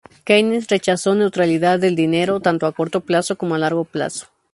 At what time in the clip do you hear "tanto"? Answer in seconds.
2.39-2.65